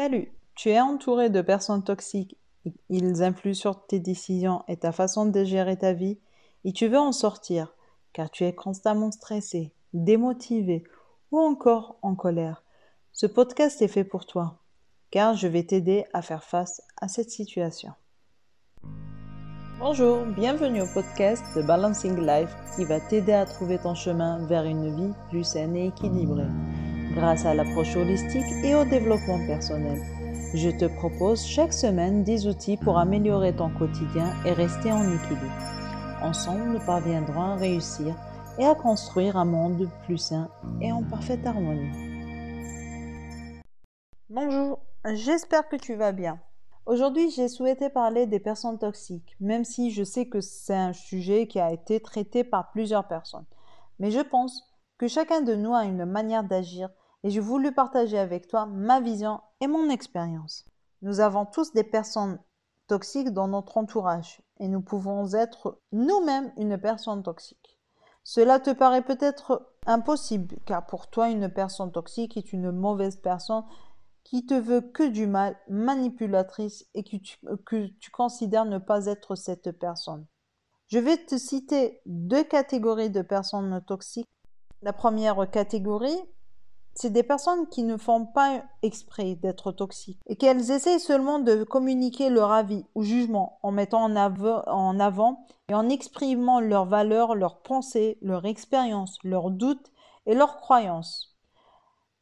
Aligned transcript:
Salut, 0.00 0.32
tu 0.54 0.68
es 0.68 0.80
entouré 0.80 1.28
de 1.28 1.42
personnes 1.42 1.82
toxiques, 1.82 2.36
ils 2.88 3.24
influent 3.24 3.52
sur 3.52 3.84
tes 3.84 3.98
décisions 3.98 4.62
et 4.68 4.76
ta 4.76 4.92
façon 4.92 5.26
de 5.26 5.42
gérer 5.42 5.76
ta 5.76 5.92
vie, 5.92 6.20
et 6.64 6.72
tu 6.72 6.86
veux 6.86 7.00
en 7.00 7.10
sortir, 7.10 7.74
car 8.12 8.30
tu 8.30 8.44
es 8.44 8.54
constamment 8.54 9.10
stressé, 9.10 9.72
démotivé 9.94 10.84
ou 11.32 11.40
encore 11.40 11.96
en 12.02 12.14
colère. 12.14 12.62
Ce 13.10 13.26
podcast 13.26 13.82
est 13.82 13.88
fait 13.88 14.04
pour 14.04 14.24
toi, 14.26 14.60
car 15.10 15.34
je 15.34 15.48
vais 15.48 15.64
t'aider 15.64 16.04
à 16.12 16.22
faire 16.22 16.44
face 16.44 16.80
à 17.00 17.08
cette 17.08 17.30
situation. 17.30 17.90
Bonjour, 19.80 20.26
bienvenue 20.26 20.82
au 20.82 20.88
podcast 20.94 21.42
de 21.56 21.62
Balancing 21.62 22.24
Life 22.24 22.54
qui 22.76 22.84
va 22.84 23.00
t'aider 23.00 23.32
à 23.32 23.46
trouver 23.46 23.78
ton 23.78 23.96
chemin 23.96 24.46
vers 24.46 24.62
une 24.62 24.94
vie 24.94 25.12
plus 25.28 25.42
saine 25.42 25.74
et 25.74 25.88
équilibrée 25.88 26.46
grâce 27.18 27.44
à 27.44 27.52
l'approche 27.52 27.96
holistique 27.96 28.46
et 28.62 28.76
au 28.76 28.84
développement 28.84 29.44
personnel. 29.44 30.00
Je 30.54 30.70
te 30.70 30.84
propose 30.84 31.44
chaque 31.44 31.72
semaine 31.72 32.22
des 32.22 32.46
outils 32.46 32.76
pour 32.76 32.96
améliorer 32.96 33.56
ton 33.56 33.70
quotidien 33.70 34.32
et 34.46 34.52
rester 34.52 34.92
en 34.92 35.02
équilibre. 35.02 35.58
Ensemble, 36.22 36.70
nous 36.70 36.86
parviendrons 36.86 37.40
à 37.40 37.56
réussir 37.56 38.14
et 38.56 38.64
à 38.64 38.76
construire 38.76 39.36
un 39.36 39.44
monde 39.44 39.88
plus 40.04 40.18
sain 40.18 40.48
et 40.80 40.92
en 40.92 41.02
parfaite 41.02 41.44
harmonie. 41.44 41.90
Bonjour, 44.30 44.78
j'espère 45.04 45.68
que 45.68 45.76
tu 45.76 45.96
vas 45.96 46.12
bien. 46.12 46.38
Aujourd'hui, 46.86 47.30
j'ai 47.32 47.48
souhaité 47.48 47.90
parler 47.90 48.26
des 48.26 48.38
personnes 48.38 48.78
toxiques, 48.78 49.36
même 49.40 49.64
si 49.64 49.90
je 49.90 50.04
sais 50.04 50.28
que 50.28 50.40
c'est 50.40 50.72
un 50.72 50.92
sujet 50.92 51.48
qui 51.48 51.58
a 51.58 51.72
été 51.72 51.98
traité 51.98 52.44
par 52.44 52.70
plusieurs 52.70 53.08
personnes. 53.08 53.46
Mais 53.98 54.12
je 54.12 54.20
pense 54.20 54.62
que 54.98 55.08
chacun 55.08 55.40
de 55.40 55.56
nous 55.56 55.74
a 55.74 55.84
une 55.84 56.04
manière 56.04 56.44
d'agir 56.44 56.90
et 57.24 57.30
j'ai 57.30 57.40
voulu 57.40 57.72
partager 57.72 58.18
avec 58.18 58.46
toi 58.48 58.66
ma 58.66 59.00
vision 59.00 59.40
et 59.60 59.66
mon 59.66 59.90
expérience. 59.90 60.64
Nous 61.02 61.20
avons 61.20 61.46
tous 61.46 61.72
des 61.72 61.84
personnes 61.84 62.38
toxiques 62.86 63.30
dans 63.30 63.48
notre 63.48 63.76
entourage 63.76 64.40
et 64.60 64.68
nous 64.68 64.80
pouvons 64.80 65.32
être 65.34 65.80
nous-mêmes 65.92 66.52
une 66.56 66.78
personne 66.78 67.22
toxique. 67.22 67.78
Cela 68.24 68.60
te 68.60 68.70
paraît 68.70 69.04
peut-être 69.04 69.72
impossible 69.86 70.56
car 70.66 70.86
pour 70.86 71.08
toi 71.08 71.30
une 71.30 71.48
personne 71.48 71.92
toxique 71.92 72.36
est 72.36 72.52
une 72.52 72.70
mauvaise 72.70 73.16
personne 73.16 73.64
qui 74.24 74.44
te 74.44 74.54
veut 74.54 74.82
que 74.82 75.08
du 75.08 75.26
mal, 75.26 75.56
manipulatrice 75.68 76.84
et 76.94 77.02
que 77.02 77.16
tu, 77.16 77.38
que 77.64 77.86
tu 77.98 78.10
considères 78.10 78.66
ne 78.66 78.76
pas 78.76 79.06
être 79.06 79.34
cette 79.34 79.70
personne. 79.72 80.26
Je 80.88 80.98
vais 80.98 81.16
te 81.16 81.38
citer 81.38 82.00
deux 82.04 82.44
catégories 82.44 83.10
de 83.10 83.22
personnes 83.22 83.82
toxiques. 83.86 84.28
La 84.82 84.92
première 84.92 85.50
catégorie, 85.50 86.18
c'est 87.00 87.10
des 87.10 87.22
personnes 87.22 87.68
qui 87.68 87.84
ne 87.84 87.96
font 87.96 88.26
pas 88.26 88.64
exprès 88.82 89.36
d'être 89.36 89.70
toxiques 89.70 90.18
et 90.26 90.34
qu'elles 90.34 90.72
essayent 90.72 90.98
seulement 90.98 91.38
de 91.38 91.62
communiquer 91.62 92.28
leur 92.28 92.50
avis 92.50 92.84
ou 92.96 93.04
jugement 93.04 93.60
en 93.62 93.70
mettant 93.70 94.02
en, 94.02 94.98
avant 94.98 95.46
et 95.68 95.74
en 95.74 95.88
exprimant 95.88 96.58
leurs 96.58 96.86
valeurs, 96.86 97.36
leurs 97.36 97.62
pensées, 97.62 98.18
leurs 98.20 98.46
expériences, 98.46 99.16
leurs 99.22 99.52
doutes 99.52 99.92
et 100.26 100.34
leurs 100.34 100.56
croyances. 100.56 101.36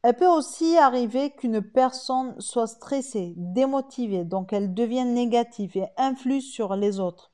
Elle 0.03 0.15
peut 0.15 0.27
aussi 0.27 0.77
arriver 0.77 1.31
qu'une 1.31 1.63
personne 1.63 2.39
soit 2.39 2.67
stressée, 2.67 3.33
démotivée, 3.35 4.25
donc 4.25 4.53
elle 4.53 4.75
devient 4.75 5.05
négative 5.05 5.75
et 5.75 5.87
influe 5.97 6.41
sur 6.41 6.75
les 6.75 6.99
autres 6.99 7.31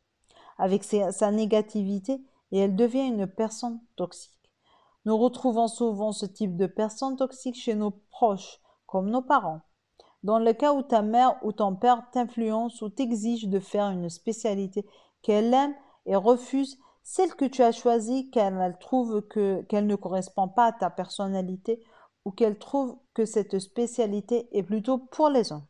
avec 0.58 0.86
sa 0.86 1.32
négativité 1.32 2.22
et 2.54 2.60
elle 2.60 2.78
devient 2.78 3.08
une 3.08 3.28
personne 3.28 3.82
toxique. 3.98 4.43
Nous 5.06 5.18
retrouvons 5.18 5.68
souvent 5.68 6.12
ce 6.12 6.26
type 6.26 6.56
de 6.56 6.66
personnes 6.66 7.18
toxiques 7.18 7.60
chez 7.60 7.76
nos 7.76 7.92
proches, 8.10 8.62
comme 8.86 9.10
nos 9.10 9.22
parents. 9.22 9.62
Dans 10.24 10.40
le 10.40 10.54
cas 10.54 10.74
où 10.74 10.82
ta 10.82 11.02
mère 11.02 11.36
ou 11.44 11.52
ton 11.52 11.76
père 11.76 12.10
t'influence 12.12 12.82
ou 12.82 12.90
t'exige 12.90 13.50
de 13.50 13.60
faire 13.60 13.90
une 13.90 14.10
spécialité 14.10 14.86
qu'elle 15.22 15.54
aime 15.54 15.76
et 16.06 16.16
refuse 16.16 16.78
celle 17.04 17.36
que 17.36 17.44
tu 17.44 17.62
as 17.62 17.74
choisie 17.74 18.30
qu'elle 18.30 18.78
trouve 18.80 19.22
qu'elle 19.28 19.88
ne 19.88 19.96
correspond 19.96 20.48
pas 20.48 20.68
à 20.68 20.72
ta 20.72 20.90
personnalité 20.90 21.84
ou 22.24 22.32
qu'elle 22.32 22.58
trouve 22.58 22.98
que 23.14 23.26
cette 23.26 23.60
spécialité 23.60 24.48
est 24.58 24.64
plutôt 24.64 24.98
pour 24.98 25.28
les 25.28 25.52
hommes. 25.52 25.66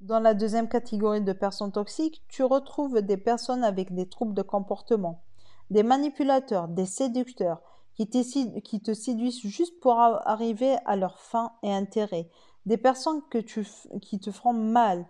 Dans 0.00 0.20
la 0.20 0.32
deuxième 0.32 0.68
catégorie 0.68 1.20
de 1.20 1.32
personnes 1.34 1.72
toxiques, 1.72 2.22
tu 2.28 2.44
retrouves 2.44 3.02
des 3.02 3.18
personnes 3.18 3.64
avec 3.64 3.94
des 3.94 4.08
troubles 4.08 4.32
de 4.32 4.42
comportement, 4.42 5.22
des 5.70 5.82
manipulateurs, 5.82 6.68
des 6.68 6.86
séducteurs, 6.86 7.60
qui, 8.06 8.80
te 8.80 8.94
séduisent 8.94 9.40
juste 9.40 9.80
pour 9.80 9.98
arriver 9.98 10.76
à 10.84 10.94
leur 10.94 11.18
fin 11.18 11.52
et 11.62 11.72
intérêt. 11.72 12.30
Des 12.64 12.76
personnes 12.76 13.22
que 13.28 13.38
tu, 13.38 13.66
qui 14.02 14.20
te 14.20 14.30
feront 14.30 14.52
mal 14.52 15.06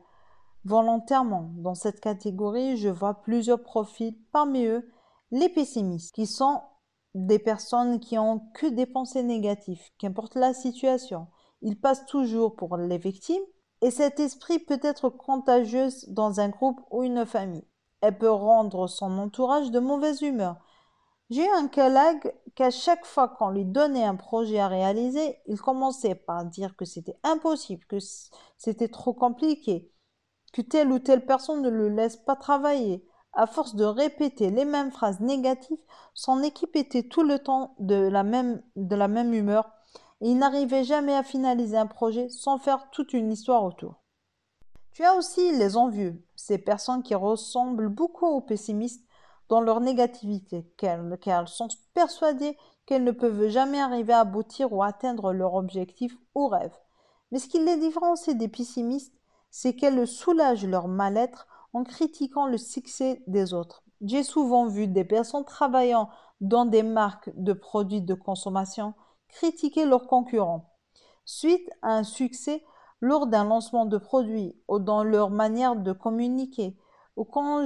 volontairement. 0.65 1.51
Dans 1.57 1.75
cette 1.75 2.01
catégorie, 2.01 2.77
je 2.77 2.89
vois 2.89 3.15
plusieurs 3.15 3.63
profils. 3.63 4.17
Parmi 4.33 4.65
eux, 4.65 4.89
les 5.31 5.51
pessimistes, 5.51 6.15
qui 6.15 6.27
sont 6.27 6.63
des 7.15 7.39
personnes 7.39 8.01
qui 8.01 8.19
ont 8.19 8.41
que 8.55 8.67
des 8.67 8.87
pensées 8.87 9.23
négatives, 9.23 9.83
qu'importe 9.99 10.35
la 10.35 10.55
situation. 10.55 11.27
Ils 11.61 11.79
passent 11.79 12.07
toujours 12.07 12.57
pour 12.57 12.77
les 12.77 12.99
victimes 12.99 13.43
et 13.83 13.91
cet 13.91 14.21
esprit 14.21 14.61
peut 14.61 14.81
être 14.83 15.11
contagieux 15.11 15.89
dans 16.09 16.41
un 16.41 16.49
groupe 16.49 16.81
ou 16.91 17.03
une 17.03 17.27
famille. 17.27 17.67
Elle 18.01 18.17
peut 18.17 18.31
rendre 18.31 18.87
son 18.87 19.19
entourage 19.19 19.71
de 19.71 19.81
mauvaise 19.81 20.23
humeur 20.23 20.57
j'ai 21.31 21.49
un 21.51 21.69
collègue 21.69 22.33
qu'à 22.59 22.73
chaque 22.73 23.07
fois 23.07 23.29
qu'on 23.29 23.51
lui 23.51 23.65
donnait 23.65 24.03
un 24.03 24.17
projet 24.17 24.59
à 24.59 24.67
réaliser, 24.67 25.39
il 25.47 25.61
commençait 25.61 26.17
par 26.17 26.45
dire 26.45 26.75
que 26.75 26.85
c'était 26.85 27.17
impossible, 27.23 27.85
que 27.87 27.99
c'était 28.57 28.89
trop 28.89 29.13
compliqué, 29.13 29.93
que 30.53 30.63
telle 30.63 30.91
ou 30.91 30.99
telle 30.99 31.25
personne 31.25 31.63
ne 31.63 31.69
le 31.69 31.89
laisse 31.89 32.17
pas 32.17 32.35
travailler. 32.35 33.07
À 33.33 33.47
force 33.47 33.77
de 33.77 33.85
répéter 33.85 34.51
les 34.51 34.65
mêmes 34.65 34.91
phrases 34.91 35.21
négatives, 35.21 35.81
son 36.15 36.43
équipe 36.43 36.75
était 36.75 37.05
tout 37.05 37.23
le 37.23 37.39
temps 37.39 37.77
de 37.79 37.95
la 37.95 38.25
même, 38.25 38.61
de 38.75 38.97
la 38.97 39.07
même 39.07 39.35
humeur 39.35 39.71
et 40.21 40.29
il 40.29 40.39
n'arrivait 40.39 40.83
jamais 40.83 41.15
à 41.15 41.23
finaliser 41.23 41.77
un 41.77 41.87
projet 41.87 42.29
sans 42.29 42.59
faire 42.59 42.91
toute 42.91 43.13
une 43.13 43.31
histoire 43.31 43.63
autour. 43.63 44.03
Tu 44.91 45.05
as 45.05 45.15
aussi 45.15 45.53
les 45.53 45.77
envieux, 45.77 46.21
ces 46.35 46.59
personnes 46.59 47.05
qui 47.05 47.15
ressemblent 47.15 47.89
beaucoup 47.89 48.27
aux 48.27 48.41
pessimistes 48.41 49.08
dans 49.49 49.61
leur 49.61 49.81
négativité, 49.81 50.71
car 50.77 51.01
elles 51.27 51.49
sont 51.49 51.69
persuadées 51.95 52.57
qu'elles 52.87 53.05
ne 53.05 53.11
peuvent 53.11 53.49
jamais 53.49 53.81
arriver 53.81 54.13
à 54.13 54.21
aboutir 54.21 54.73
ou 54.73 54.83
atteindre 54.83 55.33
leur 55.33 55.55
objectif 55.55 56.17
ou 56.35 56.49
rêve. 56.49 56.77
Mais 57.31 57.39
ce 57.39 57.49
qui 57.49 57.59
les 57.63 57.77
différencie 57.77 58.37
des 58.37 58.49
pessimistes, 58.49 59.15
c'est 59.51 59.75
qu'elles 59.75 60.07
soulagent 60.07 60.67
leur 60.67 60.89
mal-être 60.89 61.47
en 61.73 61.85
critiquant 61.85 62.47
le 62.47 62.59
succès 62.59 63.23
des 63.27 63.55
autres. 63.55 63.83
J'ai 64.01 64.23
souvent 64.23 64.67
vu 64.67 64.87
des 64.87 65.05
personnes 65.05 65.45
travaillant 65.45 66.09
dans 66.41 66.65
des 66.65 66.83
marques 66.83 67.31
de 67.35 67.53
produits 67.53 68.03
de 68.03 68.15
consommation 68.15 68.95
critiquer 69.29 69.85
leurs 69.85 70.07
concurrents. 70.07 70.73
Suite 71.25 71.69
à 71.83 71.93
un 71.93 72.05
succès 72.05 72.65
lors 73.01 73.27
d'un 73.27 73.45
lancement 73.45 73.87
de 73.87 73.99
produit 73.99 74.57
ou 74.69 74.79
dans 74.79 75.05
leur 75.05 75.31
manière 75.31 75.77
de 75.77 75.93
communiquer, 75.93 76.77
quand 77.25 77.65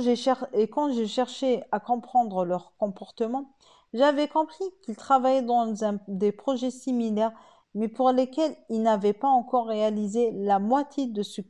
et 0.52 0.68
quand 0.68 0.92
j'ai 0.92 1.06
cherché 1.06 1.62
à 1.72 1.80
comprendre 1.80 2.44
leur 2.44 2.74
comportement, 2.76 3.52
j'avais 3.92 4.28
compris 4.28 4.64
qu'ils 4.82 4.96
travaillaient 4.96 5.42
dans 5.42 5.74
des 6.08 6.32
projets 6.32 6.70
similaires, 6.70 7.32
mais 7.74 7.88
pour 7.88 8.10
lesquels 8.12 8.56
ils 8.68 8.82
n'avaient 8.82 9.12
pas 9.12 9.28
encore 9.28 9.66
réalisé 9.66 10.30
la 10.32 10.58
moitié 10.58 11.06
de 11.06 11.22
ce 11.22 11.42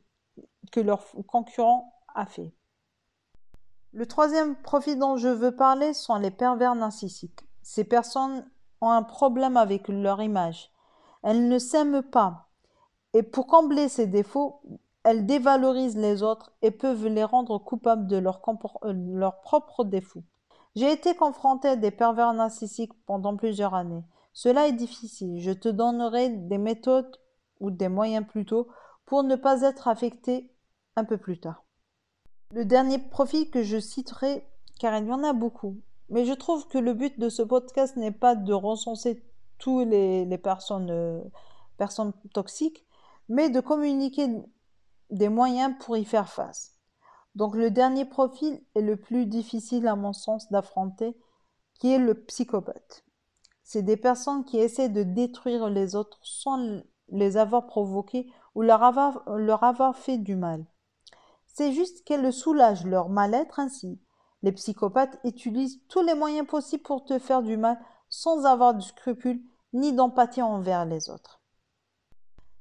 que 0.72 0.80
leur 0.80 1.04
concurrent 1.26 1.92
a 2.14 2.26
fait. 2.26 2.52
Le 3.92 4.06
troisième 4.06 4.56
profil 4.56 4.98
dont 4.98 5.16
je 5.16 5.28
veux 5.28 5.54
parler 5.54 5.92
sont 5.92 6.16
les 6.16 6.30
pervers 6.30 6.74
narcissiques. 6.74 7.40
Ces 7.62 7.84
personnes 7.84 8.50
ont 8.80 8.90
un 8.90 9.02
problème 9.02 9.56
avec 9.56 9.88
leur 9.88 10.22
image. 10.22 10.72
Elles 11.22 11.46
ne 11.46 11.58
s'aiment 11.58 12.02
pas. 12.02 12.48
Et 13.12 13.22
pour 13.22 13.46
combler 13.46 13.88
ces 13.88 14.06
défauts, 14.06 14.62
elles 15.04 15.26
dévalorisent 15.26 15.96
les 15.96 16.22
autres 16.22 16.52
et 16.62 16.70
peuvent 16.70 17.06
les 17.06 17.25
rendre 17.25 17.58
coupables 17.58 18.06
de 18.06 18.16
leurs 18.16 18.40
euh, 18.84 19.31
propres 19.43 19.84
défauts. 19.84 20.25
J'ai 20.75 20.90
été 20.90 21.14
confronté 21.14 21.69
à 21.69 21.76
des 21.76 21.90
pervers 21.90 22.32
narcissiques 22.32 22.93
pendant 23.04 23.37
plusieurs 23.37 23.75
années. 23.75 24.04
Cela 24.32 24.69
est 24.69 24.72
difficile. 24.72 25.40
Je 25.40 25.50
te 25.50 25.69
donnerai 25.69 26.31
des 26.31 26.58
méthodes 26.58 27.20
ou 27.60 27.70
des 27.70 27.88
moyens 27.88 28.26
plutôt 28.26 28.69
pour 29.04 29.22
ne 29.22 29.37
pas 29.37 29.62
être 29.62 29.88
affecté 29.88 30.50
un 30.96 31.05
peu 31.05 31.19
plus 31.19 31.38
tard. 31.38 31.64
Le 32.52 32.64
dernier 32.64 32.98
profil 32.98 33.50
que 33.50 33.62
je 33.62 33.78
citerai, 33.78 34.46
car 34.78 34.96
il 34.98 35.06
y 35.06 35.12
en 35.12 35.25
a 35.25 35.32
beaucoup, 35.32 35.81
mais 36.08 36.25
je 36.25 36.32
trouve 36.32 36.66
que 36.69 36.78
le 36.78 36.94
but 36.94 37.19
de 37.19 37.28
ce 37.28 37.43
podcast 37.43 37.96
n'est 37.96 38.10
pas 38.12 38.34
de 38.34 38.52
recenser 38.52 39.22
toutes 39.58 39.88
les, 39.88 40.28
euh, 40.31 41.22
personnes 41.78 42.12
toxiques, 42.32 42.87
mais 43.28 43.48
de 43.48 43.60
communiquer 43.60 44.28
des 45.12 45.29
moyens 45.29 45.75
pour 45.79 45.97
y 45.97 46.05
faire 46.05 46.29
face. 46.29 46.75
Donc 47.35 47.55
le 47.55 47.70
dernier 47.70 48.05
profil 48.05 48.61
est 48.75 48.81
le 48.81 48.97
plus 48.97 49.26
difficile 49.26 49.87
à 49.87 49.94
mon 49.94 50.12
sens 50.12 50.50
d'affronter, 50.50 51.17
qui 51.79 51.93
est 51.93 51.99
le 51.99 52.14
psychopathe. 52.14 53.05
C'est 53.62 53.82
des 53.82 53.97
personnes 53.97 54.44
qui 54.44 54.59
essaient 54.59 54.88
de 54.88 55.03
détruire 55.03 55.69
les 55.69 55.94
autres 55.94 56.19
sans 56.23 56.82
les 57.09 57.37
avoir 57.37 57.67
provoqués 57.67 58.31
ou 58.55 58.62
leur 58.62 58.82
avoir, 58.82 59.23
leur 59.37 59.64
avoir 59.64 59.97
fait 59.97 60.19
du 60.19 60.35
mal. 60.35 60.64
C'est 61.47 61.73
juste 61.73 62.05
qu'elle 62.05 62.32
soulage 62.32 62.85
leur 62.85 63.08
mal-être 63.08 63.61
ainsi. 63.61 64.00
Les 64.43 64.53
psychopathes 64.53 65.19
utilisent 65.25 65.81
tous 65.88 66.03
les 66.03 66.15
moyens 66.15 66.47
possibles 66.47 66.82
pour 66.82 67.05
te 67.05 67.19
faire 67.19 67.43
du 67.43 67.56
mal 67.56 67.79
sans 68.08 68.44
avoir 68.47 68.75
de 68.75 68.81
scrupules 68.81 69.43
ni 69.75 69.93
d'empathie 69.93 70.43
envers 70.43 70.85
les 70.85 71.11
autres. 71.11 71.42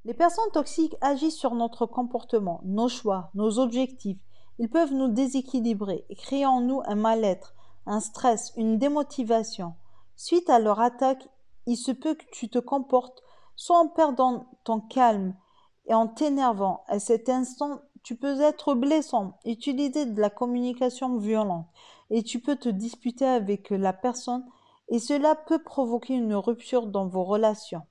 Les 0.03 0.13
personnes 0.15 0.51
toxiques 0.51 0.95
agissent 1.01 1.37
sur 1.37 1.53
notre 1.53 1.85
comportement, 1.85 2.61
nos 2.63 2.89
choix, 2.89 3.29
nos 3.35 3.59
objectifs. 3.59 4.17
Ils 4.57 4.69
peuvent 4.69 4.93
nous 4.93 5.09
déséquilibrer 5.09 6.05
et 6.09 6.15
créer 6.15 6.45
en 6.45 6.61
nous 6.61 6.81
un 6.85 6.95
mal-être, 6.95 7.53
un 7.85 7.99
stress, 7.99 8.51
une 8.57 8.79
démotivation. 8.79 9.75
Suite 10.15 10.49
à 10.49 10.59
leur 10.59 10.79
attaque, 10.79 11.29
il 11.67 11.77
se 11.77 11.91
peut 11.91 12.15
que 12.15 12.25
tu 12.31 12.49
te 12.49 12.59
comportes 12.59 13.21
soit 13.55 13.77
en 13.77 13.87
perdant 13.87 14.47
ton 14.63 14.79
calme 14.79 15.35
et 15.85 15.93
en 15.93 16.07
t'énervant. 16.07 16.83
À 16.87 16.99
cet 16.99 17.29
instant, 17.29 17.81
tu 18.01 18.15
peux 18.15 18.41
être 18.41 18.73
blessant, 18.73 19.37
utiliser 19.45 20.07
de 20.07 20.19
la 20.19 20.31
communication 20.31 21.17
violente 21.17 21.67
et 22.09 22.23
tu 22.23 22.39
peux 22.39 22.55
te 22.55 22.69
disputer 22.69 23.25
avec 23.25 23.69
la 23.69 23.93
personne 23.93 24.45
et 24.89 24.97
cela 24.97 25.35
peut 25.35 25.61
provoquer 25.61 26.15
une 26.15 26.33
rupture 26.33 26.87
dans 26.87 27.07
vos 27.07 27.23
relations 27.23 27.83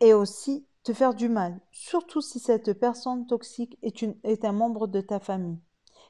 et 0.00 0.12
aussi 0.14 0.67
faire 0.92 1.14
du 1.14 1.28
mal, 1.28 1.58
surtout 1.72 2.20
si 2.20 2.38
cette 2.38 2.72
personne 2.74 3.26
toxique 3.26 3.78
est, 3.82 4.02
une, 4.02 4.16
est 4.24 4.44
un 4.44 4.52
membre 4.52 4.86
de 4.86 5.00
ta 5.00 5.20
famille. 5.20 5.58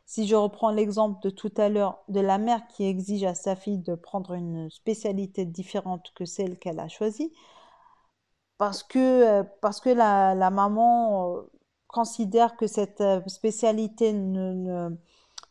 Si 0.06 0.26
je 0.26 0.36
reprends 0.36 0.70
l'exemple 0.70 1.20
de 1.22 1.30
tout 1.30 1.52
à 1.56 1.68
l'heure 1.68 2.02
de 2.08 2.20
la 2.20 2.38
mère 2.38 2.66
qui 2.68 2.84
exige 2.84 3.24
à 3.24 3.34
sa 3.34 3.56
fille 3.56 3.78
de 3.78 3.94
prendre 3.94 4.32
une 4.32 4.70
spécialité 4.70 5.44
différente 5.44 6.12
que 6.14 6.24
celle 6.24 6.58
qu'elle 6.58 6.80
a 6.80 6.88
choisie, 6.88 7.32
parce 8.58 8.82
que, 8.82 8.98
euh, 8.98 9.44
parce 9.60 9.80
que 9.80 9.90
la, 9.90 10.34
la 10.34 10.50
maman 10.50 11.36
euh, 11.36 11.42
considère 11.86 12.56
que 12.56 12.66
cette 12.66 13.00
euh, 13.00 13.20
spécialité 13.26 14.12
ne, 14.12 14.90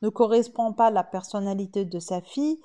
ne, 0.02 0.10
correspond 0.10 0.74
pas 0.74 0.88
à 0.88 0.92
la 0.92 1.04
personnalité 1.04 1.86
de 1.86 2.00
sa 2.00 2.22
fille, 2.22 2.60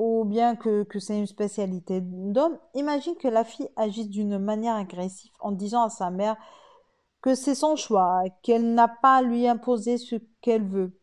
ou 0.00 0.24
bien 0.24 0.56
que, 0.56 0.86
c'est 0.98 1.18
une 1.18 1.26
spécialité 1.26 2.00
d'homme, 2.00 2.58
imagine 2.72 3.16
que 3.16 3.28
la 3.28 3.44
fille 3.44 3.68
agisse 3.76 4.08
d'une 4.08 4.38
manière 4.38 4.76
agressive 4.76 5.30
en 5.40 5.52
disant 5.52 5.82
à 5.82 5.90
sa 5.90 6.08
mère 6.08 6.38
que 7.20 7.34
c'est 7.34 7.54
son 7.54 7.76
choix, 7.76 8.22
qu'elle 8.42 8.72
n'a 8.72 8.88
pas 8.88 9.16
à 9.16 9.22
lui 9.22 9.46
imposer 9.46 9.98
ce 9.98 10.16
qu'elle 10.40 10.66
veut. 10.66 10.98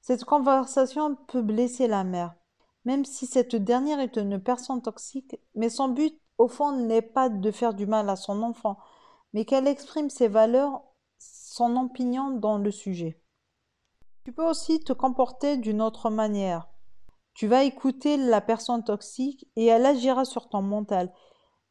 Cette 0.00 0.24
conversation 0.24 1.16
peut 1.26 1.42
blesser 1.42 1.88
la 1.88 2.04
mère, 2.04 2.36
même 2.84 3.04
si 3.04 3.26
cette 3.26 3.56
dernière 3.56 3.98
est 3.98 4.16
une 4.16 4.38
personne 4.38 4.80
toxique, 4.80 5.34
mais 5.56 5.68
son 5.68 5.88
but 5.88 6.16
au 6.38 6.46
fond 6.46 6.70
n'est 6.70 7.02
pas 7.02 7.28
de 7.28 7.50
faire 7.50 7.74
du 7.74 7.86
mal 7.86 8.08
à 8.08 8.14
son 8.14 8.44
enfant, 8.44 8.78
mais 9.32 9.44
qu'elle 9.44 9.66
exprime 9.66 10.08
ses 10.08 10.28
valeurs, 10.28 10.84
son 11.18 11.74
opinion 11.78 12.30
dans 12.30 12.58
le 12.58 12.70
sujet. 12.70 13.20
Tu 14.24 14.32
peux 14.32 14.48
aussi 14.48 14.78
te 14.78 14.92
comporter 14.92 15.56
d'une 15.56 15.82
autre 15.82 16.10
manière. 16.10 16.68
Tu 17.34 17.48
vas 17.48 17.64
écouter 17.64 18.16
la 18.16 18.40
personne 18.40 18.84
toxique 18.84 19.48
et 19.56 19.66
elle 19.66 19.86
agira 19.86 20.24
sur 20.24 20.48
ton 20.48 20.62
mental 20.62 21.12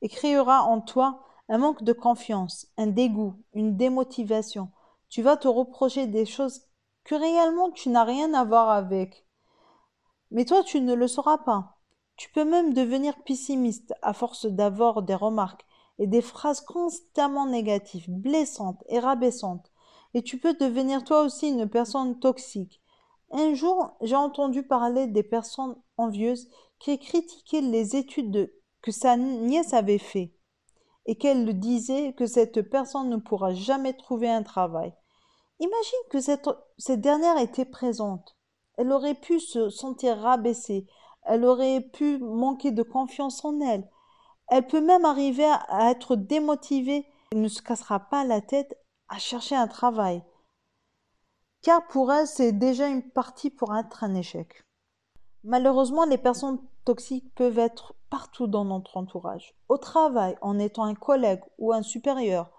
et 0.02 0.10
créera 0.10 0.64
en 0.64 0.82
toi 0.82 1.24
un 1.48 1.58
manque 1.58 1.84
de 1.84 1.94
confiance, 1.94 2.68
un 2.78 2.88
dégoût, 2.88 3.36
une 3.54 3.78
démotivation. 3.78 4.70
Tu 5.08 5.22
vas 5.22 5.38
te 5.38 5.48
reprocher 5.48 6.08
des 6.08 6.26
choses 6.26 6.64
que 7.06 7.16
réellement 7.16 7.72
tu 7.72 7.90
n'as 7.90 8.04
rien 8.04 8.34
à 8.34 8.44
voir 8.44 8.70
avec. 8.70 9.26
Mais 10.32 10.46
toi, 10.46 10.64
tu 10.64 10.82
ne 10.82 10.94
le 10.94 11.08
sauras 11.08 11.38
pas. 11.38 11.78
Tu 12.18 12.30
peux 12.32 12.44
même 12.44 12.74
devenir 12.74 13.16
pessimiste 13.24 13.94
à 14.02 14.14
force 14.14 14.46
d'avoir 14.46 15.02
des 15.02 15.16
remarques 15.16 15.66
et 16.00 16.08
des 16.08 16.22
phrases 16.22 16.62
constamment 16.62 17.46
négatives, 17.46 18.10
blessantes 18.10 18.84
et 18.90 19.00
rabaissantes. 19.00 19.72
Et 20.14 20.24
tu 20.24 20.40
peux 20.40 20.54
devenir 20.54 21.04
toi 21.04 21.22
aussi 21.22 21.48
une 21.48 21.70
personne 21.70 22.20
toxique. 22.20 22.83
Un 23.36 23.56
jour, 23.56 23.98
j'ai 24.02 24.16
entendu 24.16 24.62
parler 24.62 25.08
des 25.08 25.24
personnes 25.24 25.76
envieuses 25.98 26.48
qui 26.78 27.00
critiquaient 27.00 27.62
les 27.62 27.96
études 27.96 28.54
que 28.84 28.92
sa 28.92 29.18
nièce 29.18 29.74
avait 29.74 29.98
fait 29.98 30.36
et 31.08 31.16
qu'elle 31.16 31.60
disait 31.60 32.14
que 32.14 32.28
cette 32.28 32.62
personne 32.62 33.10
ne 33.10 33.18
pourra 33.18 33.56
jamais 33.56 33.94
trouver 33.94 34.30
un 34.30 34.44
travail. 34.44 34.94
Imagine 35.60 36.00
que 36.12 36.20
cette, 36.20 36.48
cette 36.78 37.02
dernière 37.02 37.40
était 37.40 37.66
présente. 37.66 38.38
Elle 38.78 38.92
aurait 38.92 39.16
pu 39.16 39.40
se 39.40 39.70
sentir 39.70 40.20
rabaissée, 40.20 40.86
elle 41.24 41.44
aurait 41.44 41.82
pu 41.82 42.20
manquer 42.20 42.72
de 42.72 42.84
confiance 42.84 43.44
en 43.44 43.60
elle. 43.62 43.90
Elle 44.50 44.68
peut 44.68 44.82
même 44.82 45.06
arriver 45.06 45.50
à 45.70 45.90
être 45.90 46.16
démotivée 46.16 47.08
et 47.32 47.36
ne 47.36 47.48
se 47.48 47.64
cassera 47.64 48.00
pas 48.00 48.26
la 48.26 48.42
tête 48.42 48.78
à 49.10 49.18
chercher 49.18 49.56
un 49.56 49.68
travail. 49.68 50.22
Car 51.64 51.88
pour 51.88 52.12
elle, 52.12 52.28
c'est 52.28 52.52
déjà 52.52 52.90
une 52.90 53.02
partie 53.02 53.50
pour 53.50 53.74
être 53.74 54.04
un 54.04 54.16
échec. 54.16 54.66
Malheureusement, 55.46 56.04
les 56.04 56.18
personnes 56.18 56.60
toxiques 56.84 57.34
peuvent 57.36 57.58
être 57.58 57.96
partout 58.10 58.48
dans 58.48 58.66
notre 58.66 58.98
entourage. 58.98 59.56
Au 59.70 59.78
travail, 59.78 60.38
en 60.42 60.60
étant 60.60 60.84
un 60.84 60.94
collègue 60.94 61.42
ou 61.58 61.72
un 61.72 61.82
supérieur, 61.82 62.52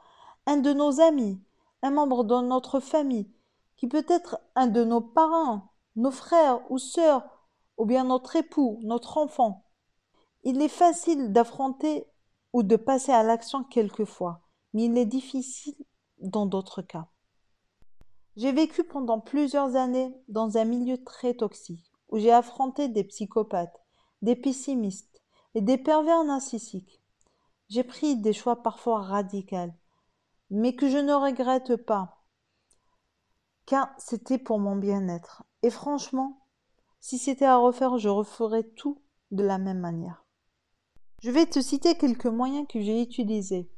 un 0.47 0.57
de 0.57 0.73
nos 0.73 1.03
amis, 1.03 1.39
un 1.83 1.91
membre 1.91 2.25
de 2.25 2.41
notre 2.41 2.81
famille, 2.81 3.31
qui 3.77 3.89
peut 3.89 4.07
être 4.09 4.41
un 4.55 4.69
de 4.69 4.83
nos 4.85 5.03
parents, 5.03 5.75
nos 5.97 6.11
frères 6.11 6.61
ou 6.71 6.79
sœurs, 6.79 7.25
ou 7.77 7.85
bien 7.85 8.05
notre 8.05 8.37
époux, 8.37 8.81
notre 8.85 9.19
enfant. 9.19 9.67
Il 10.45 10.63
est 10.63 10.69
facile 10.69 11.31
d'affronter 11.31 12.07
ou 12.55 12.63
de 12.63 12.77
passer 12.77 13.13
à 13.13 13.23
l'action 13.23 13.65
quelquefois, 13.65 14.41
mais 14.73 14.85
il 14.85 14.97
est 14.97 15.05
difficile 15.05 15.77
dans 16.21 16.47
d'autres 16.47 16.81
cas. 16.81 17.09
J'ai 18.37 18.53
vécu 18.53 18.83
pendant 18.83 19.21
plusieurs 19.21 19.77
années 19.77 20.13
dans 20.29 20.57
un 20.59 20.65
milieu 20.65 21.03
très 21.03 21.35
toxique, 21.35 21.93
où 22.09 22.19
j'ai 22.19 22.33
affronté 22.33 22.89
des 22.89 23.05
psychopathes, 23.05 23.81
des 24.23 24.35
pessimistes 24.35 25.23
et 25.55 25.61
des 25.61 25.79
pervers 25.79 26.25
narcissiques. 26.25 27.01
J'ai 27.69 27.85
pris 27.85 28.17
des 28.17 28.33
choix 28.33 28.63
parfois 28.63 29.03
radicaux, 29.03 29.73
mais 30.51 30.75
que 30.75 30.89
je 30.89 30.99
ne 30.99 31.13
regrette 31.13 31.77
pas, 31.77 32.25
car 33.67 33.91
c'était 33.99 34.39
pour 34.39 34.59
mon 34.59 34.77
bien-être. 34.77 35.45
Et 35.63 35.71
franchement, 35.71 36.47
si 37.01 37.19
c'était 37.19 37.45
à 37.45 37.57
refaire, 37.57 37.99
je 37.99 38.09
referais 38.09 38.65
tout 38.65 39.01
de 39.31 39.43
la 39.43 39.59
même 39.59 39.81
manière. 39.81 40.25
Je 41.23 41.31
vais 41.31 41.47
te 41.47 41.61
citer 41.61 41.97
quelques 41.97 42.27
moyens 42.27 42.67
que 42.69 42.81
j'ai 42.81 43.01
utilisés. 43.01 43.71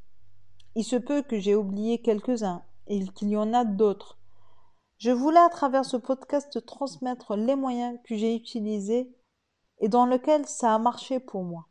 Il 0.75 0.85
se 0.85 0.97
peut 0.97 1.23
que 1.23 1.39
j'ai 1.39 1.55
oublié 1.55 2.03
quelques-uns 2.03 2.63
et 2.87 3.07
qu'il 3.09 3.29
y 3.29 3.37
en 3.37 3.53
a 3.53 3.65
d'autres. 3.65 4.19
Je 4.99 5.11
voulais 5.11 5.41
à 5.41 5.51
travers 5.51 5.85
ce 5.85 5.99
podcast 5.99 6.65
transmettre 6.65 7.37
les 7.37 7.55
moyens 7.55 7.99
que 8.05 8.17
j'ai 8.17 8.35
utilisés 8.35 9.15
et 9.79 9.89
dans 9.89 10.07
lesquels 10.07 10.47
ça 10.47 10.75
a 10.75 10.79
marché 10.79 11.21
pour 11.21 11.45
moi. 11.45 11.67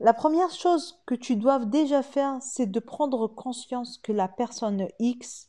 La 0.00 0.12
première 0.12 0.50
chose 0.50 1.02
que 1.06 1.14
tu 1.14 1.36
dois 1.36 1.58
déjà 1.58 2.02
faire, 2.02 2.42
c'est 2.42 2.66
de 2.66 2.80
prendre 2.80 3.26
conscience 3.26 3.96
que 3.98 4.12
la 4.12 4.28
personne 4.28 4.88
X 4.98 5.48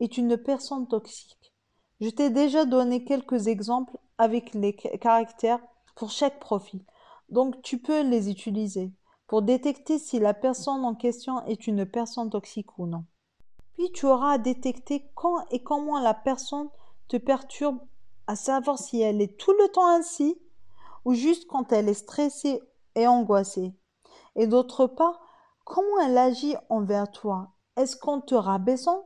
est 0.00 0.16
une 0.16 0.38
personne 0.38 0.88
toxique. 0.88 1.52
Je 2.00 2.08
t'ai 2.08 2.30
déjà 2.30 2.64
donné 2.64 3.04
quelques 3.04 3.46
exemples 3.46 3.98
avec 4.16 4.54
les 4.54 4.74
caractères 4.74 5.60
pour 5.96 6.10
chaque 6.10 6.40
profil. 6.40 6.82
Donc 7.28 7.60
tu 7.60 7.78
peux 7.78 8.02
les 8.02 8.30
utiliser 8.30 8.90
pour 9.26 9.42
détecter 9.42 9.98
si 9.98 10.18
la 10.18 10.32
personne 10.32 10.84
en 10.84 10.94
question 10.94 11.44
est 11.44 11.66
une 11.66 11.84
personne 11.84 12.30
toxique 12.30 12.78
ou 12.78 12.86
non. 12.86 13.04
Puis 13.76 13.92
tu 13.92 14.06
auras 14.06 14.32
à 14.32 14.38
détecter 14.38 15.10
quand 15.14 15.46
et 15.50 15.62
comment 15.62 15.98
la 16.00 16.14
personne 16.14 16.70
te 17.08 17.16
perturbe, 17.16 17.78
à 18.26 18.34
savoir 18.34 18.78
si 18.78 19.00
elle 19.00 19.20
est 19.20 19.38
tout 19.38 19.52
le 19.52 19.68
temps 19.68 19.86
ainsi 19.86 20.40
ou 21.04 21.14
juste 21.14 21.46
quand 21.46 21.72
elle 21.72 21.88
est 21.88 21.94
stressée 21.94 22.62
et 22.94 23.06
angoissée. 23.06 23.74
Et 24.34 24.46
d'autre 24.46 24.86
part, 24.86 25.20
comment 25.64 26.00
elle 26.04 26.18
agit 26.18 26.56
envers 26.68 27.10
toi? 27.10 27.52
Est-ce 27.76 27.96
qu'en 27.96 28.20
te 28.20 28.34
rabaissant 28.34 29.04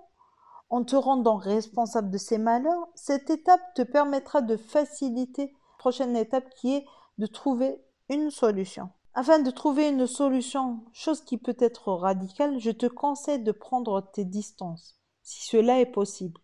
en 0.70 0.84
te 0.84 0.94
rendant 0.94 1.36
responsable 1.36 2.10
de 2.10 2.18
ces 2.18 2.38
malheurs, 2.38 2.88
cette 2.94 3.28
étape 3.28 3.60
te 3.74 3.82
permettra 3.82 4.40
de 4.40 4.56
faciliter 4.56 5.46
la 5.46 5.78
prochaine 5.78 6.16
étape 6.16 6.48
qui 6.54 6.76
est 6.76 6.86
de 7.18 7.26
trouver 7.26 7.84
une 8.08 8.30
solution? 8.30 8.88
Afin 9.14 9.40
de 9.40 9.50
trouver 9.50 9.88
une 9.88 10.06
solution, 10.06 10.84
chose 10.92 11.20
qui 11.22 11.36
peut 11.36 11.56
être 11.58 11.92
radicale, 11.92 12.60
je 12.60 12.70
te 12.70 12.86
conseille 12.86 13.42
de 13.42 13.50
prendre 13.50 14.00
tes 14.12 14.24
distances, 14.24 15.00
si 15.22 15.44
cela 15.44 15.80
est 15.80 15.90
possible. 15.90 16.40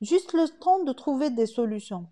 Juste 0.00 0.32
le 0.32 0.48
temps 0.48 0.82
de 0.82 0.92
trouver 0.92 1.28
des 1.28 1.44
solutions. 1.44 2.08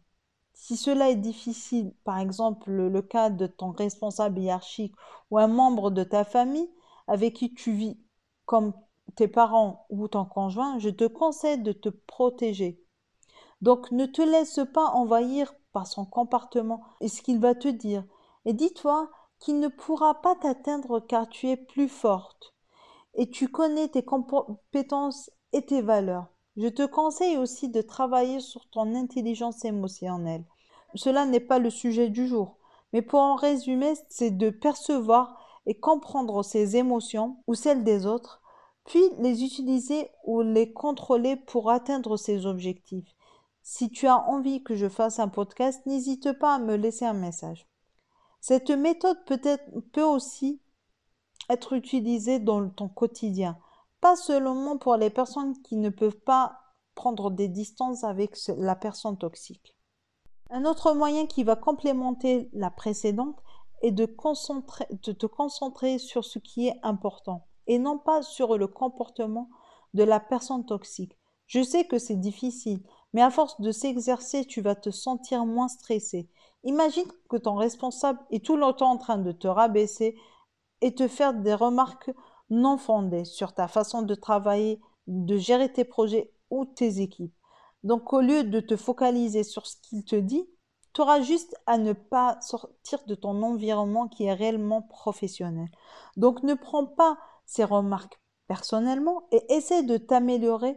Si 0.53 0.77
cela 0.77 1.09
est 1.09 1.17
difficile, 1.17 1.95
par 2.05 2.19
exemple 2.19 2.71
le 2.71 3.01
cas 3.01 3.31
de 3.31 3.47
ton 3.47 3.71
responsable 3.71 4.41
hiérarchique 4.41 4.95
ou 5.31 5.39
un 5.39 5.47
membre 5.47 5.91
de 5.91 6.05
ta 6.05 6.25
famille 6.25 6.69
avec 7.07 7.35
qui 7.35 7.55
tu 7.55 7.73
vis 7.73 7.99
comme 8.45 8.75
tes 9.15 9.29
parents 9.29 9.87
ou 9.89 10.07
ton 10.09 10.27
conjoint, 10.27 10.79
je 10.79 10.91
te 10.91 11.07
conseille 11.07 11.63
de 11.63 11.73
te 11.73 11.89
protéger. 11.89 12.85
Donc 13.63 13.91
ne 13.91 14.05
te 14.05 14.21
laisse 14.21 14.61
pas 14.75 14.91
envahir 14.91 15.55
par 15.73 15.87
son 15.87 16.05
comportement 16.05 16.83
et 17.01 17.09
ce 17.09 17.23
qu'il 17.23 17.39
va 17.41 17.55
te 17.55 17.69
dire. 17.69 18.05
Et 18.45 18.53
dis-toi 18.53 19.11
qu'il 19.39 19.61
ne 19.61 19.69
pourra 19.69 20.21
pas 20.21 20.35
t'atteindre 20.35 21.01
car 21.01 21.29
tu 21.29 21.49
es 21.49 21.57
plus 21.57 21.89
forte. 21.89 22.55
et 23.15 23.29
tu 23.31 23.49
connais 23.49 23.89
tes 23.89 24.05
compétences 24.05 25.31
et 25.53 25.63
tes 25.63 25.83
valeurs. 25.83 26.29
Je 26.57 26.69
te 26.69 26.87
conseille 26.87 27.37
aussi 27.37 27.69
de 27.69 27.83
travailler 27.83 28.41
sur 28.41 28.69
ton 28.71 28.95
intelligence 28.95 29.65
émotionnelle. 29.65 30.45
Cela 30.95 31.27
n'est 31.27 31.41
pas 31.41 31.59
le 31.59 31.71
sujet 31.71 32.09
du 32.09 32.27
jour, 32.27 32.59
mais 32.93 33.03
pour 33.03 33.21
en 33.21 33.35
résumer, 33.35 33.95
c'est 34.09 34.31
de 34.31 34.51
percevoir 34.51 35.37
et 35.67 35.79
comprendre 35.79 36.43
ses 36.43 36.77
émotions 36.77 37.37
ou 37.47 37.55
celles 37.55 37.85
des 37.85 38.07
autres, 38.07 38.41
puis 38.85 39.03
les 39.19 39.45
utiliser 39.45 40.11
ou 40.25 40.41
les 40.41 40.73
contrôler 40.73 41.37
pour 41.37 41.71
atteindre 41.71 42.17
ses 42.17 42.47
objectifs. 42.47 43.15
Si 43.63 43.91
tu 43.91 44.07
as 44.07 44.27
envie 44.29 44.63
que 44.63 44.75
je 44.75 44.89
fasse 44.89 45.19
un 45.19 45.29
podcast, 45.29 45.85
n'hésite 45.85 46.33
pas 46.33 46.55
à 46.55 46.59
me 46.59 46.75
laisser 46.75 47.05
un 47.05 47.13
message. 47.13 47.68
Cette 48.49 48.71
méthode 48.71 49.23
peut, 49.27 49.43
être, 49.45 49.69
peut 49.93 50.07
aussi 50.07 50.63
être 51.51 51.75
utilisée 51.75 52.39
dans 52.39 52.71
ton 52.71 52.89
quotidien, 52.89 53.59
pas 54.01 54.17
seulement 54.17 54.79
pour 54.79 54.97
les 54.97 55.11
personnes 55.11 55.53
qui 55.61 55.77
ne 55.77 55.91
peuvent 55.91 56.21
pas 56.21 56.59
prendre 56.95 57.31
des 57.31 57.49
distances 57.49 58.05
avec 58.05 58.39
la 58.57 58.75
personne 58.75 59.19
toxique. 59.19 59.77
Un 60.49 60.65
autre 60.65 60.95
moyen 60.95 61.27
qui 61.27 61.45
va 61.45 61.57
complémenter 61.57 62.49
la 62.55 62.71
précédente 62.71 63.39
est 63.83 63.91
de, 63.91 64.07
de 64.07 65.13
te 65.13 65.27
concentrer 65.27 65.99
sur 65.99 66.25
ce 66.25 66.39
qui 66.39 66.69
est 66.69 66.81
important 66.83 67.47
et 67.67 67.79
non 67.79 67.99
pas 67.99 68.23
sur 68.23 68.57
le 68.57 68.67
comportement 68.67 69.51
de 69.93 70.05
la 70.05 70.21
personne 70.21 70.65
toxique. 70.65 71.19
Je 71.45 71.63
sais 71.63 71.85
que 71.85 71.99
c'est 71.99 72.17
difficile, 72.17 72.83
mais 73.13 73.21
à 73.21 73.31
force 73.31 73.61
de 73.61 73.73
s'exercer, 73.73 74.47
tu 74.47 74.63
vas 74.63 74.75
te 74.75 74.91
sentir 74.91 75.45
moins 75.45 75.69
stressé. 75.69 76.31
Imagine 76.65 77.11
que 77.29 77.37
ton 77.37 77.55
responsable 77.55 78.21
est 78.31 78.45
tout 78.45 78.57
le 78.57 78.73
temps 78.73 78.91
en 78.91 78.99
train 78.99 79.19
de 79.19 79.33
te 79.33 79.47
rabaisser 79.47 80.17
et 80.81 80.95
te 80.95 81.09
faire 81.09 81.35
des 81.35 81.55
remarques 81.55 82.11
non 82.51 82.79
fondées 82.79 83.25
sur 83.25 83.53
ta 83.53 83.69
façon 83.69 84.03
de 84.03 84.15
travailler, 84.15 84.81
de 85.07 85.37
gérer 85.37 85.73
tes 85.73 85.85
projets 85.85 86.33
ou 86.51 86.65
tes 86.65 87.01
équipes. 87.01 87.35
Donc 87.85 88.13
au 88.13 88.21
lieu 88.21 88.45
de 88.45 88.61
te 88.61 88.77
focaliser 88.77 89.45
sur 89.45 89.67
ce 89.67 89.77
qu'il 89.83 90.05
te 90.05 90.17
dit, 90.17 90.49
tu 90.93 91.01
auras 91.01 91.21
juste 91.21 91.57
à 91.67 91.79
ne 91.79 91.93
pas 91.93 92.41
sortir 92.41 93.05
de 93.07 93.15
ton 93.15 93.43
environnement 93.43 94.09
qui 94.09 94.25
est 94.25 94.33
réellement 94.33 94.83
professionnel. 94.83 95.69
Donc 96.17 96.43
ne 96.43 96.55
prends 96.55 96.87
pas 96.87 97.19
ces 97.47 97.65
remarques 97.65 98.21
personnellement 98.49 99.29
et 99.31 99.45
essaie 99.53 99.83
de 99.83 99.97
t'améliorer 99.97 100.77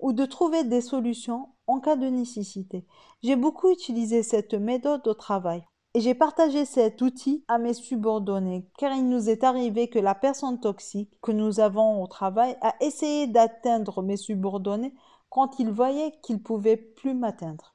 ou 0.00 0.12
de 0.12 0.24
trouver 0.24 0.64
des 0.64 0.80
solutions 0.80 1.48
en 1.66 1.80
cas 1.80 1.96
de 1.96 2.06
nécessité. 2.06 2.86
J'ai 3.22 3.36
beaucoup 3.36 3.70
utilisé 3.70 4.22
cette 4.22 4.54
méthode 4.54 5.06
au 5.06 5.14
travail 5.14 5.64
et 5.94 6.00
j'ai 6.00 6.14
partagé 6.14 6.64
cet 6.64 7.02
outil 7.02 7.44
à 7.48 7.58
mes 7.58 7.74
subordonnés 7.74 8.68
car 8.78 8.92
il 8.92 9.08
nous 9.08 9.28
est 9.28 9.44
arrivé 9.44 9.88
que 9.88 9.98
la 9.98 10.14
personne 10.14 10.60
toxique 10.60 11.18
que 11.20 11.32
nous 11.32 11.60
avons 11.60 12.02
au 12.02 12.06
travail 12.06 12.56
a 12.60 12.74
essayé 12.80 13.26
d'atteindre 13.26 14.02
mes 14.02 14.16
subordonnés 14.16 14.94
quand 15.28 15.58
il 15.58 15.70
voyait 15.70 16.12
qu'il 16.22 16.42
pouvait 16.42 16.76
plus 16.76 17.14
m'atteindre. 17.14 17.74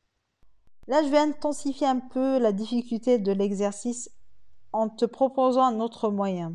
Là, 0.88 1.02
je 1.02 1.10
vais 1.10 1.18
intensifier 1.18 1.88
un 1.88 2.00
peu 2.00 2.38
la 2.38 2.52
difficulté 2.52 3.18
de 3.18 3.32
l'exercice 3.32 4.12
en 4.72 4.90
te 4.90 5.06
proposant 5.06 5.64
un 5.64 5.80
autre 5.80 6.10
moyen 6.10 6.54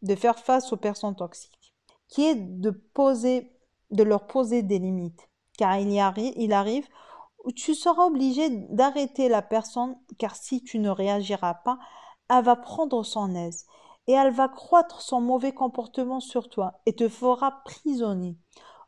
de 0.00 0.14
faire 0.16 0.38
face 0.38 0.72
aux 0.72 0.76
personnes 0.76 1.14
toxiques, 1.14 1.74
qui 2.08 2.24
est 2.24 2.34
de 2.34 2.70
poser, 2.70 3.52
de 3.92 4.02
leur 4.02 4.26
poser 4.26 4.62
des 4.62 4.78
limites. 4.78 5.28
Car 5.56 5.78
il, 5.78 5.92
y 5.92 6.00
arrive, 6.00 6.32
il 6.36 6.52
arrive 6.52 6.88
où 7.44 7.52
tu 7.52 7.74
seras 7.74 8.06
obligé 8.06 8.48
d'arrêter 8.70 9.28
la 9.28 9.42
personne, 9.42 9.96
car 10.18 10.34
si 10.36 10.62
tu 10.62 10.78
ne 10.78 10.90
réagiras 10.90 11.54
pas, 11.54 11.78
elle 12.30 12.44
va 12.44 12.56
prendre 12.56 13.02
son 13.04 13.34
aise 13.34 13.66
et 14.06 14.12
elle 14.12 14.32
va 14.32 14.48
croître 14.48 15.00
son 15.00 15.20
mauvais 15.20 15.52
comportement 15.52 16.20
sur 16.20 16.48
toi 16.48 16.80
et 16.86 16.94
te 16.94 17.08
fera 17.08 17.62
prisonnier. 17.64 18.36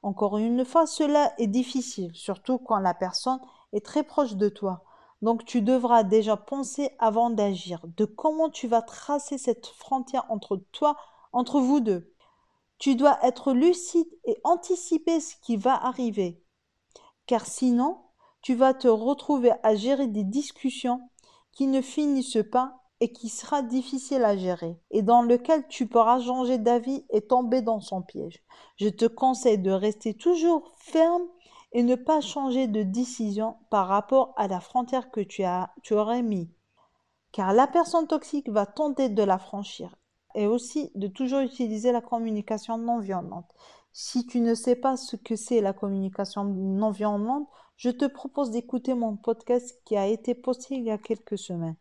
Encore 0.02 0.38
une 0.38 0.64
fois, 0.64 0.87
cela 0.87 1.32
est 1.38 1.46
difficile, 1.46 2.11
surtout 2.14 2.58
quand 2.58 2.78
la 2.78 2.94
personne 2.94 3.40
est 3.73 3.84
très 3.84 4.02
proche 4.02 4.34
de 4.34 4.49
toi. 4.49 4.84
Donc 5.23 5.44
tu 5.44 5.62
devras 5.62 6.02
déjà 6.02 6.37
penser 6.37 6.90
avant 6.99 7.30
d'agir, 7.30 7.80
de 7.96 8.04
comment 8.04 8.50
tu 8.50 8.68
vas 8.68 8.82
tracer 8.82 9.38
cette 9.38 9.66
frontière 9.66 10.26
entre 10.28 10.56
toi, 10.73 10.96
entre 11.32 11.61
vous 11.61 11.80
deux. 11.80 12.13
Tu 12.85 12.97
dois 12.97 13.19
être 13.23 13.55
lucide 13.55 14.11
et 14.26 14.37
anticiper 14.45 15.19
ce 15.19 15.37
qui 15.41 15.57
va 15.57 15.73
arriver. 15.73 16.45
Car 17.25 17.47
sinon, 17.47 17.97
tu 18.43 18.55
vas 18.55 18.75
te 18.75 18.88
retrouver 18.88 19.53
à 19.62 19.75
gérer 19.75 20.07
des 20.07 20.23
discussions 20.23 21.00
qui 21.53 21.67
ne 21.67 21.81
finissent 21.81 22.45
pas 22.53 22.83
et 23.00 23.11
qui 23.11 23.31
sera 23.31 23.62
difficile 23.62 24.23
à 24.23 24.37
gérer 24.37 24.76
et 24.91 25.00
dans 25.00 25.23
lequel 25.23 25.67
tu 25.69 25.87
pourras 25.87 26.21
changer 26.21 26.59
d'avis 26.59 27.07
et 27.09 27.23
tomber 27.23 27.62
dans 27.62 27.81
son 27.81 28.03
piège. 28.03 28.45
Je 28.76 28.91
te 28.91 29.07
conseille 29.07 29.57
de 29.57 29.71
rester 29.71 30.12
toujours 30.12 30.71
ferme 30.76 31.25
et 31.73 31.83
ne 31.83 31.95
pas 31.95 32.21
changer 32.21 32.67
de 32.67 32.83
décision 32.83 33.57
par 33.71 33.88
rapport 33.88 34.35
à 34.37 34.47
la 34.47 34.61
frontière 34.61 35.11
que 35.11 35.23
tu, 35.23 35.43
as, 35.43 35.73
tu 35.83 35.95
aurais 35.95 36.21
mis. 36.21 36.50
Car 37.33 37.55
la 37.55 37.67
personne 37.67 38.07
toxique 38.07 38.50
va 38.50 38.67
tenter 38.67 39.09
de 39.09 39.23
la 39.23 39.38
franchir 39.38 39.97
et 40.35 40.47
aussi 40.47 40.91
de 40.95 41.09
toujours 41.09 41.41
utiliser 41.41 41.93
la 41.93 42.00
communication 42.00 42.79
non 42.79 42.99
violente. 42.99 43.50
Si 43.93 44.26
tu 44.26 44.41
ne 44.41 44.55
sais 44.55 44.76
pas 44.76 44.97
ce 44.97 45.17
que 45.17 45.37
c'est 45.37 45.61
la 45.61 45.73
communication 45.73 46.45
non 46.45 46.91
violente, 46.91 47.49
je 47.76 47.91
te 47.91 48.05
propose 48.05 48.50
d'écouter 48.50 48.95
mon 48.95 49.17
podcast 49.17 49.81
qui 49.85 49.97
a 49.97 50.07
été 50.07 50.35
posté 50.35 50.76
il 50.76 50.85
y 50.85 50.91
a 50.91 50.99
quelques 50.99 51.38
semaines. 51.38 51.76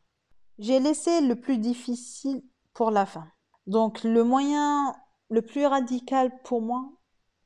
J'ai 0.59 0.79
laissé 0.79 1.21
le 1.21 1.35
plus 1.35 1.57
difficile 1.57 2.43
pour 2.73 2.91
la 2.91 3.05
fin. 3.05 3.27
Donc 3.65 4.03
le 4.03 4.23
moyen 4.23 4.95
le 5.29 5.41
plus 5.41 5.65
radical 5.65 6.31
pour 6.43 6.61
moi 6.61 6.91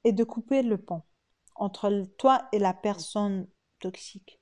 est 0.04 0.12
de 0.12 0.24
couper 0.24 0.62
le 0.62 0.78
pont 0.78 1.04
entre 1.56 2.06
toi 2.18 2.48
et 2.52 2.60
la 2.60 2.74
personne 2.74 3.48
toxique. 3.80 4.40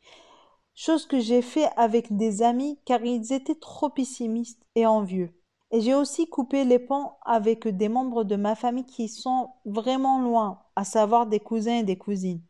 Chose 0.73 1.05
que 1.05 1.19
j'ai 1.19 1.41
fait 1.41 1.69
avec 1.77 2.15
des 2.15 2.41
amis 2.41 2.79
car 2.85 3.03
ils 3.03 3.31
étaient 3.31 3.55
trop 3.55 3.89
pessimistes 3.89 4.61
et 4.75 4.85
envieux. 4.85 5.33
Et 5.71 5.81
j'ai 5.81 5.93
aussi 5.93 6.29
coupé 6.29 6.63
les 6.63 6.79
ponts 6.79 7.11
avec 7.23 7.67
des 7.67 7.89
membres 7.89 8.23
de 8.23 8.35
ma 8.35 8.55
famille 8.55 8.85
qui 8.85 9.07
sont 9.09 9.51
vraiment 9.65 10.19
loin, 10.19 10.63
à 10.75 10.85
savoir 10.85 11.27
des 11.27 11.39
cousins 11.39 11.79
et 11.79 11.83
des 11.83 11.97
cousines. 11.97 12.41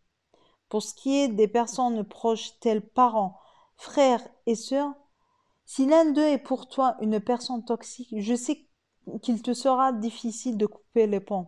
Pour 0.70 0.84
ce 0.84 0.94
qui 0.94 1.16
est 1.18 1.28
des 1.28 1.48
personnes 1.48 2.04
proches 2.04 2.60
telles 2.60 2.88
parents, 2.88 3.40
frères 3.78 4.26
et 4.46 4.56
sœurs, 4.56 4.94
si 5.66 5.86
l'un 5.86 6.12
d'eux 6.12 6.26
est 6.26 6.38
pour 6.38 6.68
toi 6.68 6.98
une 7.02 7.20
personne 7.20 7.64
toxique, 7.66 8.14
je 8.18 8.36
sais 8.36 8.68
qu'il 9.22 9.42
te 9.42 9.54
sera 9.54 9.94
difficile 9.94 10.58
de 10.58 10.66
couper 10.66 11.08
les 11.08 11.20
ponts. 11.20 11.48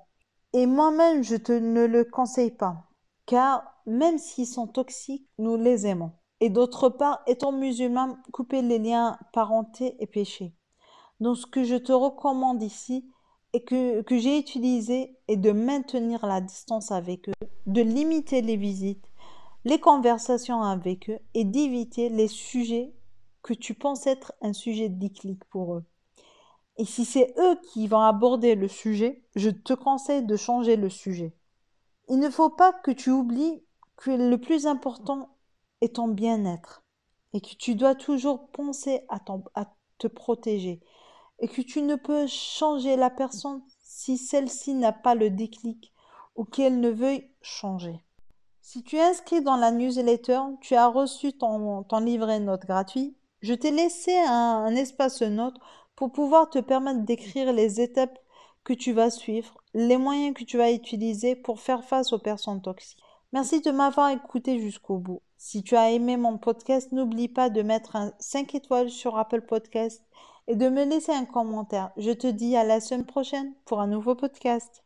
Et 0.54 0.66
moi-même, 0.66 1.24
je 1.24 1.36
te 1.36 1.52
ne 1.52 1.86
le 1.86 2.06
conseille 2.06 2.52
pas 2.52 2.88
car 3.28 3.64
même 3.86 4.18
s'ils 4.18 4.48
sont 4.48 4.66
toxiques, 4.68 5.30
nous 5.38 5.58
les 5.58 5.86
aimons. 5.86 6.14
Et 6.40 6.50
d'autre 6.50 6.90
part, 6.90 7.22
étant 7.28 7.52
musulman, 7.52 8.18
couper 8.32 8.64
les 8.64 8.80
liens 8.80 9.20
parentés 9.34 9.96
est 10.00 10.08
péché. 10.08 10.57
Donc 11.20 11.38
ce 11.38 11.46
que 11.46 11.64
je 11.64 11.76
te 11.76 11.92
recommande 11.92 12.62
ici 12.62 13.10
et 13.54 13.64
que, 13.64 14.04
j'ai 14.10 14.38
utilisé 14.38 15.18
est 15.28 15.38
de 15.38 15.52
maintenir 15.52 16.26
la 16.26 16.42
distance 16.42 16.92
avec 16.92 17.30
eux, 17.30 17.48
de 17.66 17.82
limiter 17.82 18.42
les 18.42 18.58
visites, 18.58 19.06
les 19.66 19.80
conversations 19.80 20.62
avec 20.62 21.10
eux 21.10 21.20
et 21.34 21.44
d'éviter 21.44 22.10
les 22.10 22.28
sujets 22.28 22.94
que 23.42 23.54
tu 23.54 23.74
penses 23.74 24.06
être 24.06 24.34
un 24.42 24.54
sujet 24.54 24.90
de 24.90 25.00
déclic 25.00 25.44
pour 25.46 25.76
eux. 25.76 25.86
Et 26.78 26.86
si 26.86 27.06
c'est 27.06 27.34
eux 27.40 27.60
qui 27.72 27.88
vont 27.88 28.02
aborder 28.02 28.56
le 28.56 28.68
sujet, 28.68 29.24
je 29.36 29.50
te 29.50 29.74
conseille 29.74 30.24
de 30.24 30.36
changer 30.36 30.76
le 30.76 30.90
sujet. 30.90 31.34
Il 32.10 32.20
ne 32.20 32.30
faut 32.30 32.50
pas 32.50 32.72
que 32.72 32.92
tu 32.92 33.10
oublies 33.10 33.64
que 33.96 34.12
le 34.12 34.38
plus 34.38 34.68
important 34.68 35.30
est 35.82 35.96
ton 35.96 36.08
bien-être 36.08 36.84
et 37.34 37.42
que 37.42 37.56
tu 37.56 37.76
dois 37.76 37.96
toujours 37.96 38.48
penser 38.50 39.02
à, 39.10 39.20
te 39.98 40.08
protéger 40.08 40.80
et 41.40 41.48
que 41.48 41.62
tu 41.62 41.82
ne 41.82 41.96
peux 41.96 42.28
changer 42.28 42.96
la 42.96 43.10
personne 43.10 43.62
si 43.84 44.18
celle-ci 44.18 44.74
n'a 44.74 44.92
pas 44.92 45.16
le 45.16 45.30
déclic 45.30 45.94
ou 46.36 46.46
qu'elle 46.46 46.80
ne 46.80 46.90
veuille 46.90 47.30
changer. 47.42 48.04
Si 48.62 48.84
tu 48.84 48.98
es 48.98 49.02
inscrit 49.02 49.42
dans 49.42 49.56
la 49.56 49.72
newsletter, 49.72 50.40
tu 50.62 50.76
as 50.76 50.88
reçu 50.88 51.34
ton, 51.34 51.86
livret 52.00 52.40
note 52.40 52.66
gratuit. 52.66 53.16
Je 53.42 53.54
t'ai 53.54 53.72
laissé 53.72 54.16
un, 54.18 54.66
un 54.66 54.76
espace 54.76 55.22
note 55.22 55.56
pour 55.96 56.12
pouvoir 56.12 56.50
te 56.50 56.60
permettre 56.60 57.06
d'écrire 57.06 57.54
les 57.54 57.82
étapes 57.82 58.20
que 58.64 58.74
tu 58.74 58.92
vas 58.92 59.10
suivre, 59.10 59.56
les 59.74 59.98
moyens 59.98 60.36
que 60.36 60.44
tu 60.44 60.58
vas 60.58 60.72
utiliser 60.72 61.36
pour 61.36 61.62
faire 61.62 61.86
face 61.86 62.12
aux 62.12 62.20
personnes 62.20 62.62
toxiques. 62.62 63.00
Merci 63.32 63.62
de 63.62 63.72
m'avoir 63.72 64.10
écouté 64.10 64.60
jusqu'au 64.60 64.98
bout. 64.98 65.22
Si 65.38 65.64
tu 65.64 65.76
as 65.76 65.92
aimé 65.92 66.18
mon 66.18 66.38
podcast, 66.38 66.92
n'oublie 66.92 67.30
pas 67.30 67.50
de 67.50 67.62
mettre 67.62 67.96
un 67.96 68.12
5 68.20 68.56
étoiles 68.56 68.90
sur 68.90 69.18
Apple 69.18 69.42
Podcast 69.42 70.04
et 70.48 70.56
de 70.56 70.70
me 70.70 70.86
laisser 70.86 71.12
un 71.12 71.26
commentaire. 71.26 71.92
Je 71.98 72.12
te 72.12 72.28
dis 72.28 72.56
à 72.56 72.64
la 72.64 72.80
semaine 72.80 73.06
prochaine 73.06 73.54
pour 73.66 73.82
un 73.82 73.88
nouveau 73.88 74.16
podcast. 74.16 74.84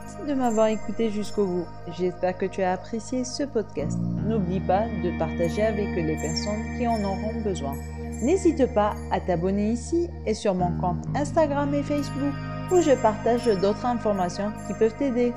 Merci 0.00 0.16
de 0.26 0.34
m'avoir 0.34 0.68
écouté 0.68 1.10
jusqu'au 1.10 1.46
bout. 1.46 1.66
J'espère 1.98 2.38
que 2.38 2.46
tu 2.46 2.62
as 2.62 2.72
apprécié 2.72 3.24
ce 3.24 3.42
podcast. 3.42 3.98
N'oublie 4.26 4.60
pas 4.60 4.86
de 5.04 5.18
partager 5.18 5.62
avec 5.62 5.88
les 5.94 6.16
personnes 6.16 6.78
qui 6.78 6.86
en 6.88 7.02
auront 7.04 7.40
besoin. 7.42 7.74
N'hésite 8.22 8.72
pas 8.72 8.94
à 9.12 9.20
t'abonner 9.20 9.72
ici 9.72 10.08
et 10.24 10.32
sur 10.32 10.54
mon 10.54 10.72
compte 10.80 11.04
Instagram 11.14 11.74
et 11.74 11.82
Facebook 11.82 12.32
où 12.72 12.80
je 12.80 12.92
partage 13.00 13.46
d'autres 13.60 13.84
informations 13.84 14.52
qui 14.66 14.74
peuvent 14.74 14.96
t'aider. 14.96 15.32